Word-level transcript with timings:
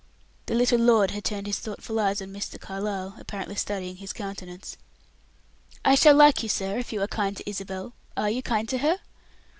The 0.47 0.55
little 0.55 0.79
lord 0.79 1.11
had 1.11 1.23
turned 1.23 1.45
his 1.45 1.59
thoughtful 1.59 1.99
eyes 1.99 2.23
on 2.23 2.33
Mr. 2.33 2.59
Carlyle, 2.59 3.17
apparently 3.19 3.53
studying 3.55 3.97
his 3.97 4.13
countenance. 4.13 4.75
"I 5.85 5.93
shall 5.93 6.15
like 6.15 6.41
you, 6.41 6.49
sir, 6.49 6.79
if 6.79 6.91
you 6.91 7.03
are 7.03 7.07
kind 7.07 7.37
to 7.37 7.47
Isabel. 7.47 7.93
Are 8.17 8.27
you 8.31 8.41
kind 8.41 8.67
to 8.69 8.79
her?" 8.79 8.97